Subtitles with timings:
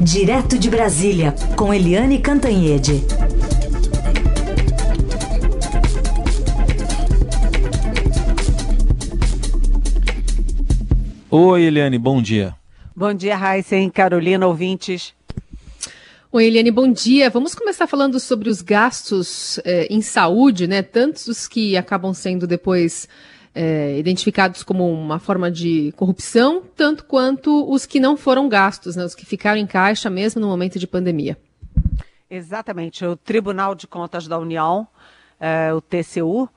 [0.00, 3.04] Direto de Brasília, com Eliane Cantanhede.
[11.28, 12.54] Oi, Eliane, bom dia.
[12.94, 15.12] Bom dia, e Carolina, ouvintes.
[16.30, 17.28] Oi, Eliane, bom dia.
[17.28, 20.80] Vamos começar falando sobre os gastos eh, em saúde, né?
[20.80, 23.08] Tantos os que acabam sendo depois
[23.60, 29.04] eh, identificados como uma forma de corrupção, tanto quanto os que não foram gastos, né?
[29.04, 31.36] Os que ficaram em caixa mesmo no momento de pandemia.
[32.30, 33.04] Exatamente.
[33.04, 34.86] O Tribunal de Contas da União,
[35.40, 36.48] eh, o TCU,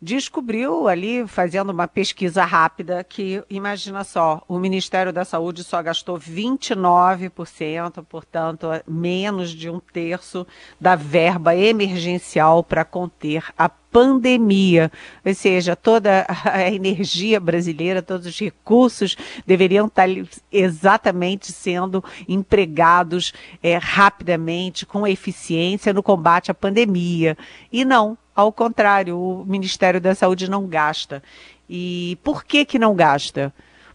[0.00, 6.18] descobriu ali, fazendo uma pesquisa rápida, que, imagina só, o Ministério da Saúde só gastou
[6.18, 10.46] 29%, portanto, menos de um terço
[10.80, 14.92] da verba emergencial para conter a pandemia,
[15.24, 20.08] ou seja, toda a energia brasileira, todos os recursos deveriam estar
[20.52, 27.36] exatamente sendo empregados é, rapidamente, com eficiência no combate à pandemia.
[27.72, 31.20] E não, ao contrário, o Ministério da Saúde não gasta.
[31.68, 33.52] E por que que não gasta?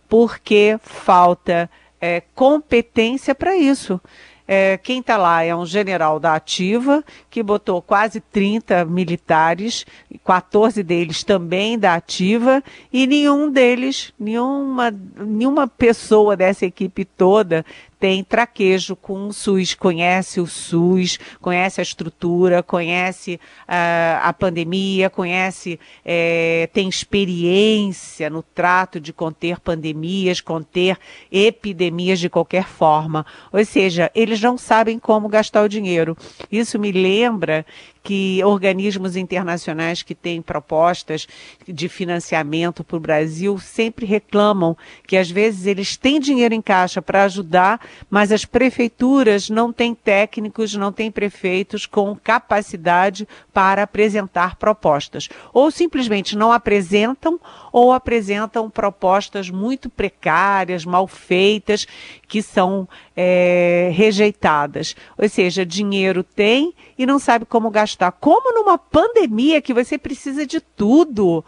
[0.10, 1.70] Porque falta
[2.02, 4.02] é, competência para isso.
[4.46, 9.86] É, quem está lá é um general da Ativa, que botou quase 30 militares,
[10.26, 17.66] 14 deles também da Ativa, e nenhum deles, nenhuma, nenhuma pessoa dessa equipe toda
[18.04, 25.10] tem traquejo com o SUS, conhece o SUS, conhece a estrutura, conhece uh, a pandemia,
[25.10, 30.98] conhece, é, tem experiência no trato de conter pandemias, conter
[31.32, 33.26] epidemias de qualquer forma.
[33.54, 36.18] Ou seja, eles não sabem como gastar o dinheiro.
[36.52, 37.66] Isso me lembra
[38.04, 41.26] que organismos internacionais que têm propostas
[41.66, 44.76] de financiamento para o Brasil sempre reclamam
[45.08, 49.96] que às vezes eles têm dinheiro em caixa para ajudar, mas as prefeituras não têm
[49.96, 55.30] técnicos, não têm prefeitos com capacidade para apresentar propostas.
[55.54, 57.40] Ou simplesmente não apresentam,
[57.72, 61.88] ou apresentam propostas muito precárias, mal feitas,
[62.28, 64.96] que são é, rejeitadas.
[65.18, 68.12] Ou seja, dinheiro tem e não sabe como gastar.
[68.12, 71.44] Como numa pandemia que você precisa de tudo.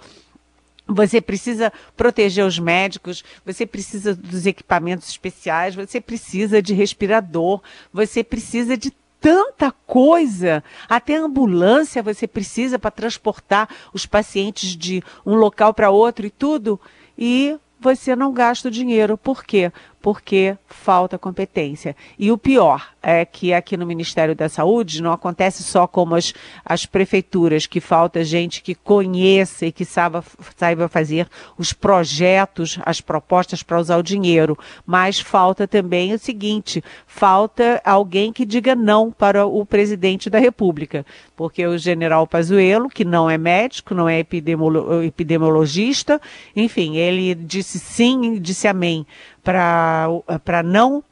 [0.88, 7.60] Você precisa proteger os médicos, você precisa dos equipamentos especiais, você precisa de respirador,
[7.92, 10.64] você precisa de tanta coisa.
[10.88, 16.80] Até ambulância você precisa para transportar os pacientes de um local para outro e tudo.
[17.18, 19.18] E você não gasta o dinheiro.
[19.18, 19.72] Por quê?
[20.06, 21.96] Porque falta competência.
[22.20, 26.32] E o pior é que aqui no Ministério da Saúde não acontece só como as,
[26.64, 30.24] as prefeituras, que falta gente que conheça e que saiba,
[30.56, 31.28] saiba fazer
[31.58, 34.56] os projetos, as propostas para usar o dinheiro.
[34.86, 41.04] Mas falta também o seguinte: falta alguém que diga não para o presidente da República.
[41.36, 46.22] Porque o general Pazuello, que não é médico, não é epidemiolo, epidemiologista,
[46.56, 49.06] enfim, ele disse sim, disse amém
[49.46, 51.04] para não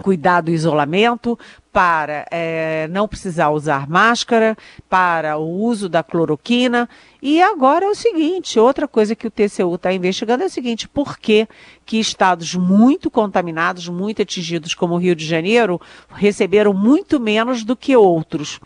[0.00, 1.38] cuidar do isolamento,
[1.70, 4.56] para é, não precisar usar máscara,
[4.88, 6.88] para o uso da cloroquina.
[7.20, 10.88] E agora é o seguinte, outra coisa que o TCU está investigando é o seguinte,
[10.88, 11.46] por que,
[11.84, 17.76] que estados muito contaminados, muito atingidos, como o Rio de Janeiro, receberam muito menos do
[17.76, 18.58] que outros?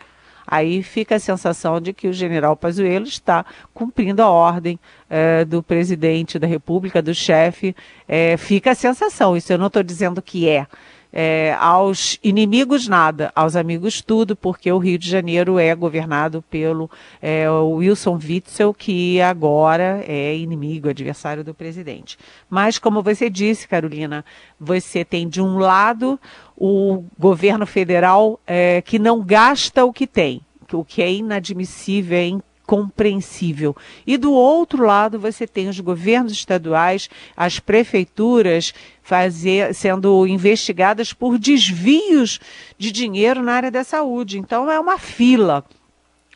[0.49, 5.61] Aí fica a sensação de que o general Pazuello está cumprindo a ordem é, do
[5.61, 7.75] presidente da República, do chefe.
[8.07, 10.65] É, fica a sensação, isso eu não estou dizendo que é.
[11.11, 16.89] É, aos inimigos nada, aos amigos tudo, porque o Rio de Janeiro é governado pelo
[17.21, 22.17] é, Wilson Witzel, que agora é inimigo, adversário do presidente.
[22.49, 24.23] Mas, como você disse, Carolina,
[24.59, 26.19] você tem de um lado
[26.57, 30.41] o governo federal é, que não gasta o que tem,
[30.73, 32.31] o que é inadmissível, é
[32.67, 33.75] compreensível.
[34.05, 41.39] E do outro lado, você tem os governos estaduais, as prefeituras fazer, sendo investigadas por
[41.39, 42.39] desvios
[42.77, 44.37] de dinheiro na área da saúde.
[44.37, 45.63] Então é uma fila.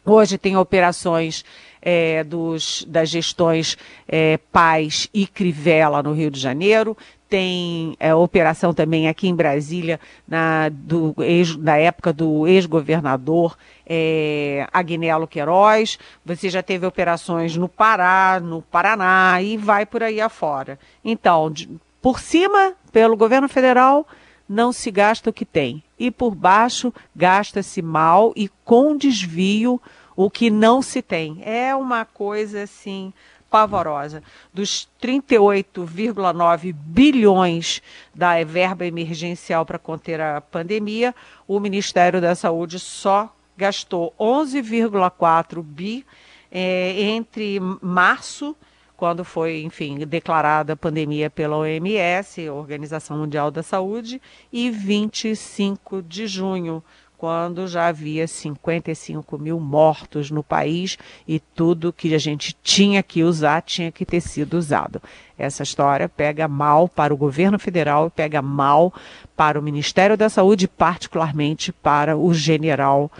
[0.06, 1.44] Hoje tem operações
[1.81, 3.77] é, dos, das gestões
[4.07, 6.95] é, Paz e Crivella no Rio de Janeiro,
[7.31, 13.57] tem é, operação também aqui em Brasília, na, do ex, na época do ex-governador
[13.88, 20.19] é, Agnello Queiroz, você já teve operações no Pará, no Paraná e vai por aí
[20.19, 20.78] afora.
[21.06, 21.69] Então, de,
[22.01, 24.06] por cima, pelo governo federal,
[24.48, 25.81] não se gasta o que tem.
[25.98, 29.81] E por baixo, gasta-se mal e com desvio
[30.18, 31.42] o que não se tem.
[31.45, 33.13] É uma coisa assim
[33.51, 34.24] pavorosa.
[34.53, 37.81] Dos 38,9 bilhões
[38.15, 41.13] da verba emergencial para conter a pandemia,
[41.45, 46.06] o Ministério da Saúde só gastou 11,4 bi
[46.50, 48.56] é, entre março
[48.95, 54.21] quando foi, enfim, declarada a pandemia pela OMS, Organização Mundial da Saúde,
[54.54, 56.83] e 25 de junho,
[57.21, 60.97] quando já havia 55 mil mortos no país
[61.27, 65.00] e tudo que a gente tinha que usar tinha que ter sido usado.
[65.38, 68.91] Essa história pega mal para o governo federal, pega mal
[69.38, 73.12] para o Ministério da Saúde, particularmente para o general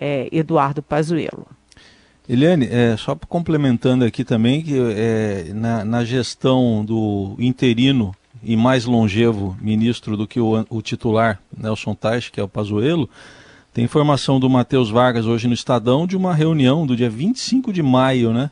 [0.00, 1.44] eh, Eduardo Pazuello.
[2.28, 8.84] Eliane, é, só complementando aqui também, que é, na, na, gestão do interino e mais
[8.84, 13.10] longevo ministro do que o, o titular, Nelson Teich, que é o Pazuello,
[13.78, 17.80] tem informação do Matheus Vargas hoje no Estadão de uma reunião do dia 25 de
[17.80, 18.50] maio, né?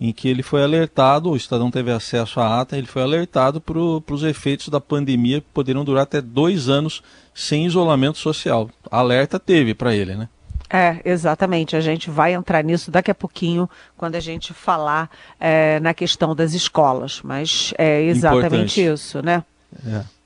[0.00, 3.76] Em que ele foi alertado, o Estadão teve acesso à ata, ele foi alertado para
[3.76, 7.02] os efeitos da pandemia que poderiam durar até dois anos
[7.34, 8.70] sem isolamento social.
[8.88, 10.28] Alerta teve para ele, né?
[10.70, 11.74] É, exatamente.
[11.74, 15.10] A gente vai entrar nisso daqui a pouquinho, quando a gente falar
[15.40, 17.20] é, na questão das escolas.
[17.24, 18.94] Mas é exatamente Importante.
[18.94, 19.42] isso, né?
[19.84, 20.17] É.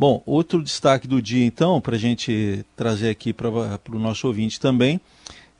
[0.00, 4.58] Bom, outro destaque do dia, então, para a gente trazer aqui para o nosso ouvinte
[4.58, 4.98] também,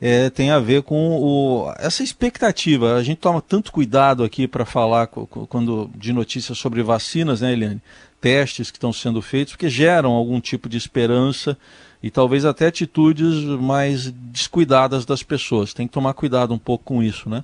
[0.01, 2.95] é, tem a ver com o, essa expectativa.
[2.95, 7.79] A gente toma tanto cuidado aqui para falar quando de notícias sobre vacinas, né, Eliane?
[8.19, 11.55] Testes que estão sendo feitos, porque geram algum tipo de esperança
[12.01, 15.71] e talvez até atitudes mais descuidadas das pessoas.
[15.71, 17.43] Tem que tomar cuidado um pouco com isso, né?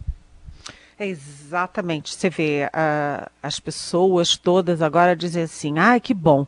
[0.97, 2.11] É exatamente.
[2.11, 6.47] Você vê, uh, as pessoas todas agora dizem assim: ah, que bom.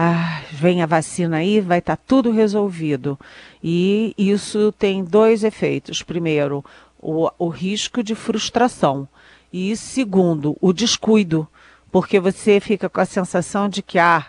[0.00, 3.18] Ah, vem a vacina aí, vai estar tá tudo resolvido.
[3.60, 6.04] E isso tem dois efeitos.
[6.04, 6.64] Primeiro,
[7.00, 9.08] o, o risco de frustração.
[9.52, 11.48] E segundo, o descuido.
[11.90, 14.24] Porque você fica com a sensação de que, ah,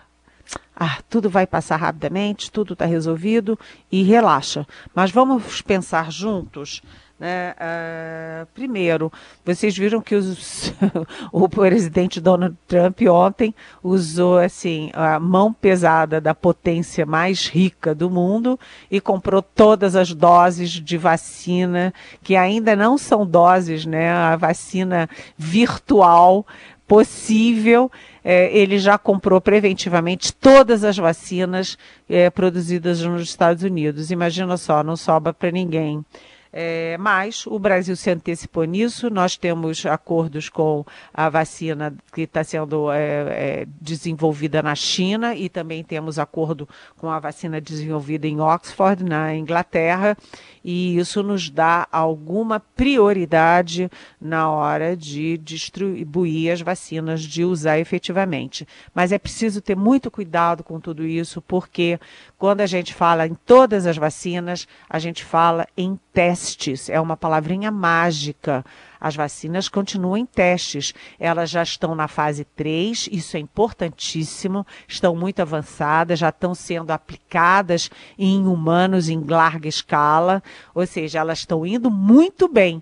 [0.75, 3.59] ah, tudo vai passar rapidamente, tudo está resolvido
[3.91, 4.65] e relaxa.
[4.95, 6.81] Mas vamos pensar juntos.
[7.19, 7.53] Né?
[7.59, 9.11] Uh, primeiro,
[9.43, 10.73] vocês viram que os,
[11.33, 18.09] o presidente Donald Trump ontem usou assim a mão pesada da potência mais rica do
[18.09, 18.57] mundo
[18.89, 21.93] e comprou todas as doses de vacina
[22.23, 24.09] que ainda não são doses, né?
[24.09, 26.47] A vacina virtual
[26.87, 27.91] possível
[28.23, 31.77] é, ele já comprou preventivamente todas as vacinas
[32.09, 34.09] é, produzidas nos Estados Unidos.
[34.09, 36.03] Imagina só, não sobra para ninguém.
[36.51, 39.09] É, mas o Brasil se antecipou nisso.
[39.09, 45.47] Nós temos acordos com a vacina que está sendo é, é, desenvolvida na China e
[45.47, 46.67] também temos acordo
[46.97, 50.17] com a vacina desenvolvida em Oxford, na Inglaterra,
[50.63, 58.67] e isso nos dá alguma prioridade na hora de distribuir as vacinas, de usar efetivamente.
[58.93, 61.99] Mas é preciso ter muito cuidado com tudo isso, porque
[62.37, 65.99] quando a gente fala em todas as vacinas, a gente fala em
[66.39, 68.65] testes, é uma palavrinha mágica.
[68.99, 70.93] As vacinas continuam em testes.
[71.19, 76.91] Elas já estão na fase 3, isso é importantíssimo, estão muito avançadas, já estão sendo
[76.91, 80.41] aplicadas em humanos em larga escala,
[80.73, 82.81] ou seja, elas estão indo muito bem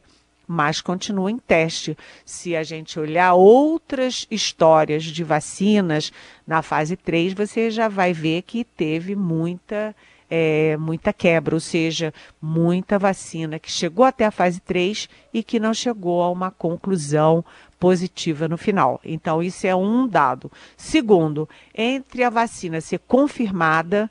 [0.50, 1.98] mas continua em teste.
[2.24, 6.09] Se a gente olhar outras histórias de vacinas
[6.48, 9.94] na fase 3, você já vai ver que teve muita
[10.29, 15.59] é, muita quebra, ou seja, muita vacina que chegou até a fase 3 e que
[15.59, 17.44] não chegou a uma conclusão
[17.80, 18.99] positiva no final.
[19.04, 20.51] Então, isso é um dado.
[20.75, 24.09] Segundo, entre a vacina ser confirmada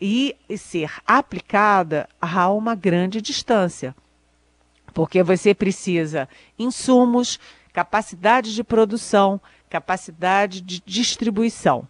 [0.00, 3.94] e ser aplicada, há uma grande distância.
[4.94, 7.38] Porque você precisa insumos,
[7.72, 11.86] capacidade de produção, capacidade de distribuição.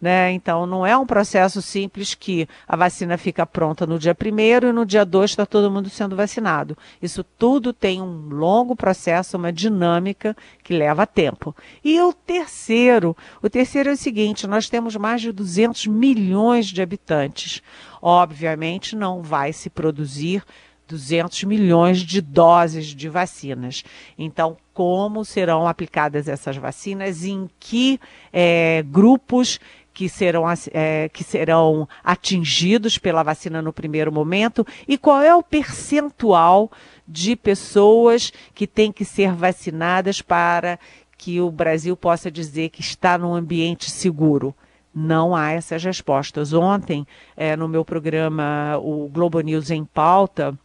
[0.00, 0.32] Né?
[0.32, 4.72] Então, não é um processo simples que a vacina fica pronta no dia primeiro e
[4.72, 6.76] no dia dois está todo mundo sendo vacinado.
[7.00, 11.56] Isso tudo tem um longo processo, uma dinâmica que leva tempo.
[11.82, 16.82] E o terceiro, o terceiro é o seguinte: nós temos mais de 200 milhões de
[16.82, 17.62] habitantes.
[18.02, 20.44] Obviamente, não vai se produzir
[20.88, 23.82] 200 milhões de doses de vacinas.
[24.16, 27.24] Então, como serão aplicadas essas vacinas?
[27.24, 27.98] Em que
[28.32, 29.58] é, grupos
[29.96, 35.42] que serão, é, que serão atingidos pela vacina no primeiro momento e qual é o
[35.42, 36.70] percentual
[37.08, 40.78] de pessoas que têm que ser vacinadas para
[41.16, 44.54] que o Brasil possa dizer que está num ambiente seguro.
[44.94, 46.52] Não há essas respostas.
[46.52, 50.58] Ontem, é, no meu programa, o Globo News em Pauta,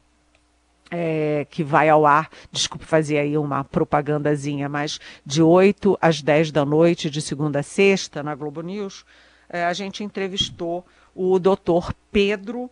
[0.92, 6.52] é, que vai ao ar, desculpe fazer aí uma propagandazinha, mas de 8 às 10
[6.52, 9.06] da noite, de segunda a sexta, na Globo News,
[9.50, 12.70] é, a gente entrevistou o doutor Pedro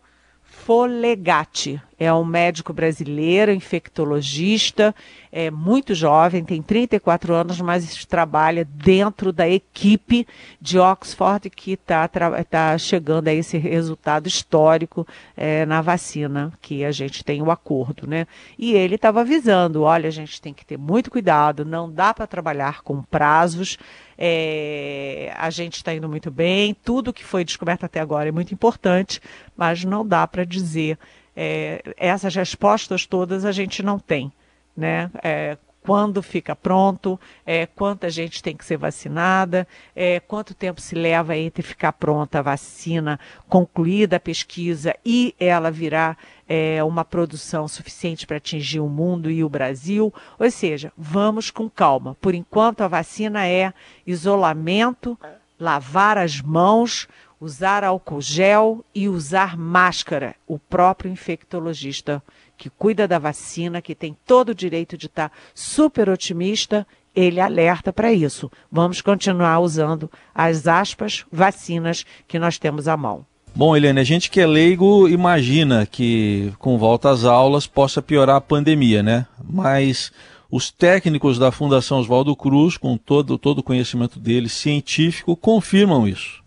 [0.50, 1.80] Folegatti.
[1.98, 4.94] É um médico brasileiro, infectologista,
[5.30, 10.26] é muito jovem, tem 34 anos, mas trabalha dentro da equipe
[10.58, 16.90] de Oxford que está tá chegando a esse resultado histórico é, na vacina, que a
[16.90, 18.26] gente tem o acordo, né?
[18.58, 22.26] E ele estava avisando: olha, a gente tem que ter muito cuidado, não dá para
[22.26, 23.78] trabalhar com prazos.
[24.22, 28.52] É, a gente está indo muito bem, tudo que foi descoberto até agora é muito
[28.52, 29.18] importante,
[29.56, 30.98] mas não dá para dizer.
[31.34, 34.30] É, essas respostas todas a gente não tem.
[34.76, 35.10] Né?
[35.22, 40.94] É, quando fica pronto, é, quanta gente tem que ser vacinada, é, quanto tempo se
[40.94, 46.18] leva entre ficar pronta a vacina, concluída a pesquisa e ela virar
[46.52, 50.12] é, uma produção suficiente para atingir o mundo e o Brasil.
[50.36, 52.16] Ou seja, vamos com calma.
[52.20, 53.72] Por enquanto, a vacina é
[54.04, 55.16] isolamento,
[55.60, 57.06] lavar as mãos,
[57.40, 60.34] usar álcool gel e usar máscara.
[60.44, 62.20] O próprio infectologista
[62.58, 67.92] que cuida da vacina, que tem todo o direito de estar super otimista, ele alerta
[67.92, 68.50] para isso.
[68.72, 73.24] Vamos continuar usando as aspas vacinas que nós temos à mão.
[73.54, 78.36] Bom, Helene, a gente que é leigo imagina que com volta às aulas possa piorar
[78.36, 79.26] a pandemia, né?
[79.44, 80.12] Mas
[80.50, 86.42] os técnicos da Fundação Oswaldo Cruz, com todo, todo o conhecimento deles científico, confirmam isso.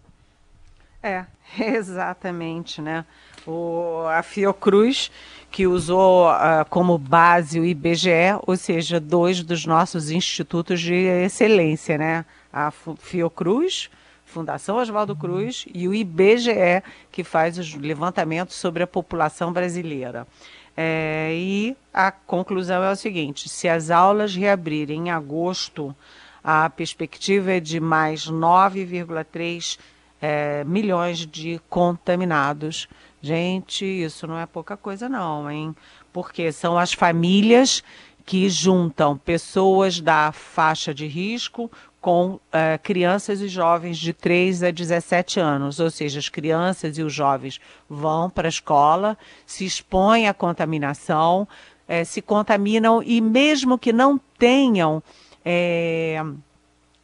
[1.01, 1.25] É,
[1.59, 3.05] exatamente, né?
[3.45, 5.11] O, a Fiocruz
[5.53, 11.95] que usou uh, como base o IBGE, ou seja, dois dos nossos institutos de excelência,
[11.95, 12.25] né?
[12.51, 13.87] A Fiocruz,
[14.33, 20.27] Fundação Oswaldo Cruz, e o IBGE, que faz os levantamentos sobre a população brasileira.
[20.75, 25.95] É, e a conclusão é o seguinte: se as aulas reabrirem em agosto,
[26.43, 29.77] a perspectiva é de mais 9,3
[30.21, 32.89] é, milhões de contaminados
[33.25, 35.73] Gente, isso não é pouca coisa não, hein?
[36.11, 37.81] Porque são as famílias
[38.25, 41.71] que juntam pessoas da faixa de risco
[42.03, 42.39] com uh,
[42.83, 47.61] crianças e jovens de 3 a 17 anos, ou seja, as crianças e os jovens
[47.89, 51.47] vão para a escola, se expõem à contaminação,
[51.87, 56.37] uh, se contaminam e mesmo que não tenham uh,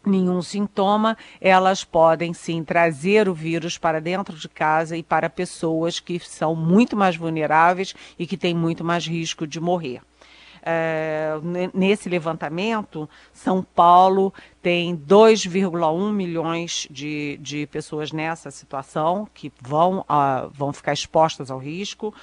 [0.06, 6.02] nenhum sintoma, elas podem sim trazer o vírus para dentro de casa e para pessoas
[6.02, 10.02] que são muito mais vulneráveis e que têm muito mais risco de morrer.
[10.62, 11.34] É,
[11.74, 20.06] nesse levantamento, São Paulo tem 2,1 milhões de, de pessoas nessa situação que vão,
[20.52, 22.14] vão ficar expostas ao risco.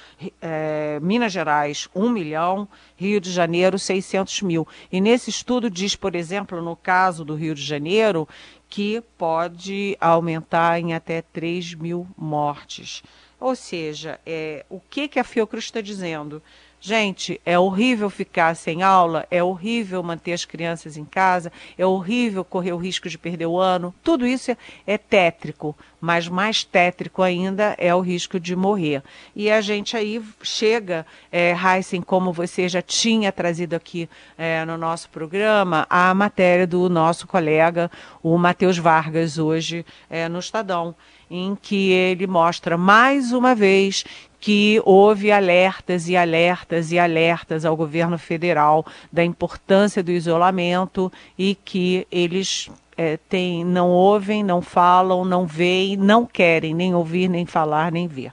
[0.41, 2.67] É, Minas Gerais, 1 milhão.
[2.95, 4.67] Rio de Janeiro, 600 mil.
[4.91, 8.27] E nesse estudo diz, por exemplo, no caso do Rio de Janeiro,
[8.69, 13.03] que pode aumentar em até 3 mil mortes.
[13.39, 16.41] Ou seja, é, o que, que a Fiocruz está dizendo?
[16.79, 22.45] Gente, é horrível ficar sem aula, é horrível manter as crianças em casa, é horrível
[22.45, 23.93] correr o risco de perder o ano.
[24.03, 24.55] Tudo isso
[24.85, 29.01] é, tétrico, mas mais tétrico ainda é o risco de morrer.
[29.35, 34.07] E a gente aí chega, é, Heisen, como você já tinha trazido aqui
[34.37, 37.89] é, no nosso programa, a matéria do nosso colega,
[38.21, 40.95] o Matheus Vargas, hoje é, no Estadão
[41.29, 44.03] em que ele mostra mais uma vez
[44.39, 51.55] que houve alertas e alertas e alertas ao governo federal da importância do isolamento e
[51.55, 57.45] que eles é, tem, não ouvem, não falam, não veem, não querem nem ouvir, nem
[57.45, 58.31] falar, nem ver.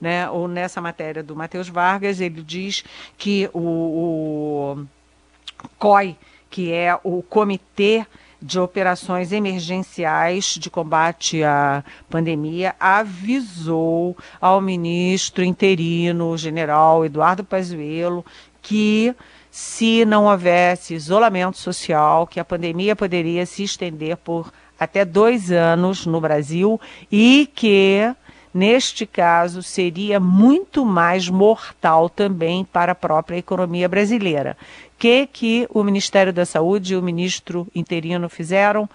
[0.00, 0.28] Né?
[0.28, 2.84] Ou nessa matéria do Matheus Vargas, ele diz
[3.16, 4.86] que o, o
[5.78, 6.16] COI,
[6.50, 8.06] que é o Comitê
[8.44, 18.22] de operações emergenciais de combate à pandemia avisou ao ministro interino, general Eduardo Pazuello,
[18.60, 19.14] que
[19.50, 26.04] se não houvesse isolamento social, que a pandemia poderia se estender por até dois anos
[26.04, 26.78] no Brasil
[27.10, 28.14] e que
[28.54, 34.56] neste caso, seria muito mais mortal também para a própria economia brasileira.
[34.96, 38.88] Que, que o Ministério da Saúde e o ministro interino fizeram?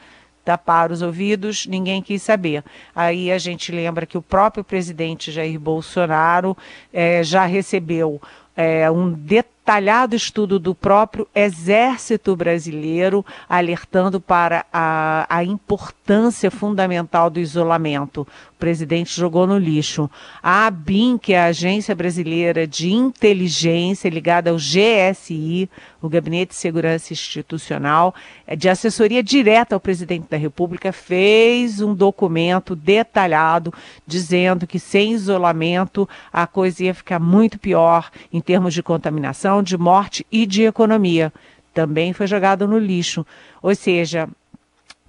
[0.45, 2.63] tapar os ouvidos, ninguém quis saber.
[2.95, 6.57] Aí a gente lembra que o próprio presidente Jair Bolsonaro
[6.91, 8.19] eh, já recebeu
[8.57, 17.29] eh, um detalhe detalhado estudo do próprio Exército Brasileiro, alertando para a, a importância fundamental
[17.29, 18.21] do isolamento.
[18.21, 20.09] O presidente jogou no lixo.
[20.41, 25.69] A ABIN, que é a Agência Brasileira de Inteligência, ligada ao GSI,
[26.01, 28.13] o Gabinete de Segurança Institucional,
[28.47, 33.73] é de assessoria direta ao presidente da República, fez um documento detalhado
[34.05, 39.77] dizendo que sem isolamento a coisa ia ficar muito pior em termos de contaminação, de
[39.77, 41.33] morte e de economia.
[41.73, 43.25] Também foi jogado no lixo.
[43.61, 44.27] Ou seja,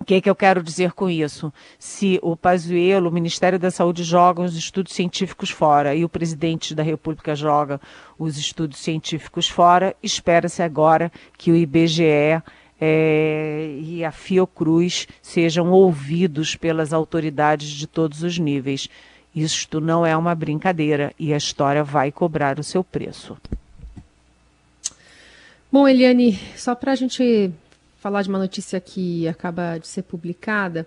[0.01, 1.53] o que, é que eu quero dizer com isso?
[1.79, 6.75] Se o Pazuello, o Ministério da Saúde joga os estudos científicos fora e o presidente
[6.75, 7.79] da República joga
[8.19, 12.43] os estudos científicos fora, espera-se agora que o IBGE
[12.81, 18.89] é, e a Fiocruz sejam ouvidos pelas autoridades de todos os níveis.
[19.37, 23.37] Isto não é uma brincadeira e a história vai cobrar o seu preço.
[25.71, 27.53] Bom, Eliane, só para a gente
[28.01, 30.87] falar de uma notícia que acaba de ser publicada.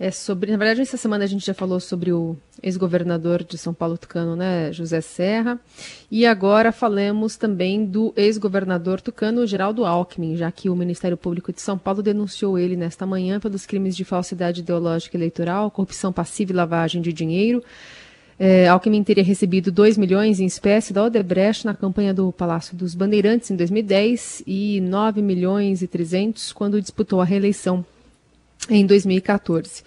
[0.00, 3.74] É sobre, na verdade, essa semana a gente já falou sobre o ex-governador de São
[3.74, 5.58] Paulo tucano, né, José Serra,
[6.08, 11.60] e agora falamos também do ex-governador tucano Geraldo Alckmin, já que o Ministério Público de
[11.60, 16.54] São Paulo denunciou ele nesta manhã pelos crimes de falsidade ideológica eleitoral, corrupção passiva e
[16.54, 17.62] lavagem de dinheiro.
[18.38, 22.94] É, Alckmin teria recebido 2 milhões em espécie da Odebrecht na campanha do Palácio dos
[22.94, 27.84] Bandeirantes em 2010 e 9 milhões e 300 quando disputou a reeleição
[28.70, 29.82] em 2014.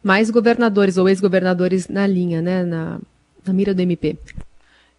[0.00, 3.00] Mais governadores ou ex-governadores na linha, né, na,
[3.44, 4.16] na mira do MP.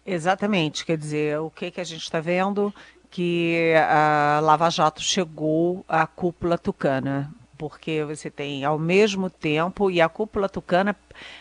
[0.04, 2.72] Exatamente, quer dizer, o que, que a gente está vendo?
[3.10, 7.30] Que a Lava Jato chegou à cúpula tucana,
[7.60, 10.96] porque você tem ao mesmo tempo, e a cúpula tucana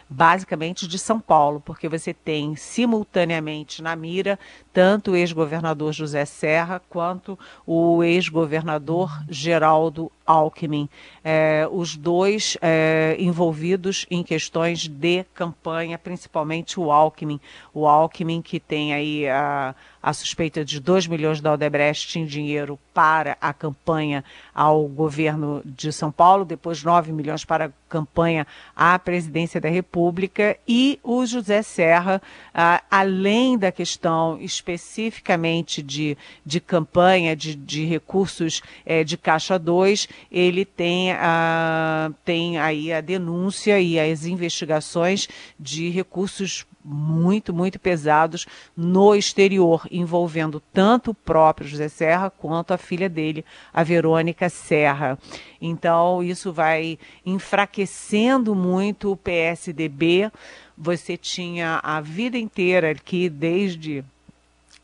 [0.09, 4.37] basicamente de São Paulo, porque você tem simultaneamente na mira
[4.73, 10.89] tanto o ex-governador José Serra quanto o ex-governador Geraldo Alckmin,
[11.23, 17.39] é, os dois é, envolvidos em questões de campanha, principalmente o Alckmin,
[17.73, 22.79] o Alckmin que tem aí a, a suspeita de 2 milhões da Odebrecht em dinheiro
[22.93, 28.97] para a campanha ao governo de São Paulo, depois 9 milhões para a campanha à
[28.97, 30.57] presidência da República.
[30.67, 32.21] E o José Serra,
[32.53, 40.07] ah, além da questão especificamente de, de campanha, de, de recursos eh, de Caixa 2,
[40.31, 45.27] ele tem, ah, tem aí a denúncia e as investigações
[45.59, 48.45] de recursos muito, muito pesados
[48.75, 55.17] no exterior, envolvendo tanto o próprio José Serra quanto a filha dele, a Verônica Serra.
[55.61, 60.31] Então, isso vai enfraquecendo muito o PSDB.
[60.77, 64.03] Você tinha a vida inteira aqui, desde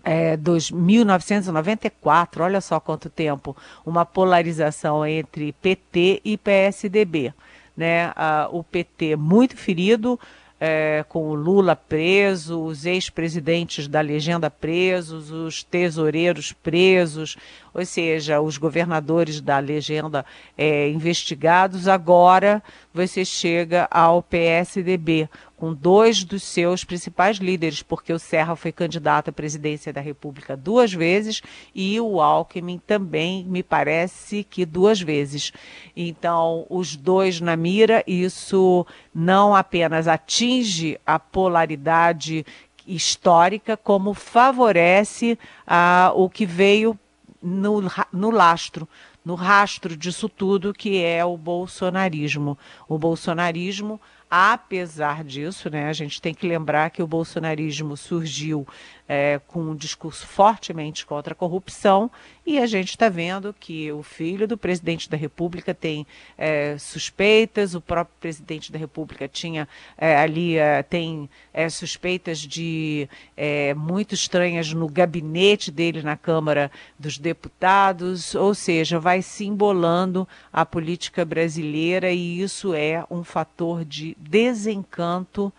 [0.05, 0.37] é,
[0.71, 7.33] 1994, olha só quanto tempo, uma polarização entre PT e PSDB.
[7.75, 8.13] Né?
[8.15, 10.19] Ah, o PT muito ferido,
[10.65, 17.37] é, com o Lula preso, os ex-presidentes da legenda presos, os tesoureiros presos,
[17.75, 20.25] ou seja, os governadores da legenda
[20.57, 21.89] é, investigados.
[21.89, 28.71] Agora você chega ao PSDB, com dois dos seus principais líderes, porque o Serra foi
[28.71, 31.41] candidato à presidência da República duas vezes
[31.73, 35.51] e o Alckmin também, me parece que duas vezes.
[35.95, 42.45] Então, os dois na mira, isso não apenas atinge a polaridade
[42.87, 46.97] histórica, como favorece ah, o que veio
[47.45, 48.89] no, no lastro,
[49.23, 52.57] no rastro disso tudo, que é o bolsonarismo.
[52.87, 58.67] O bolsonarismo Apesar disso, né, a gente tem que lembrar que o bolsonarismo surgiu
[59.07, 62.09] é, com um discurso fortemente contra a corrupção
[62.45, 66.05] e a gente está vendo que o filho do presidente da República tem
[66.37, 73.07] é, suspeitas, o próprio presidente da República tinha é, ali é, tem é, suspeitas de
[73.37, 80.65] é, muito estranhas no gabinete dele na Câmara dos Deputados, ou seja, vai simbolando a
[80.65, 83.85] política brasileira e isso é um fator
[84.17, 85.51] de desencanto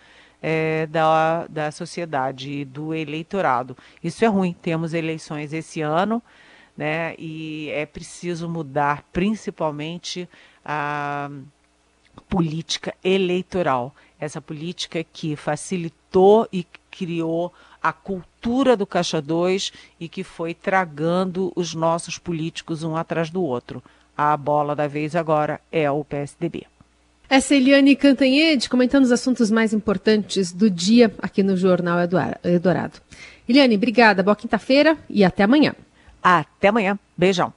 [0.42, 3.76] é, da, da sociedade e do eleitorado.
[4.02, 4.54] Isso é ruim.
[4.60, 6.22] Temos eleições esse ano,
[6.76, 7.14] né?
[7.18, 10.28] E é preciso mudar principalmente
[10.64, 11.30] a
[12.28, 13.94] política eleitoral.
[14.18, 21.52] Essa política que facilitou e criou a cultura do Caixa 2 e que foi tragando
[21.54, 23.82] os nossos políticos um atrás do outro.
[24.16, 26.66] A bola da vez agora é o PSDB.
[27.28, 31.98] Essa é Eliane Cantanhede comentando os assuntos mais importantes do dia aqui no Jornal
[32.44, 33.00] Eldorado.
[33.48, 34.22] Eliane, obrigada.
[34.22, 35.74] Boa quinta-feira e até amanhã.
[36.22, 36.98] Até amanhã.
[37.16, 37.52] Beijão.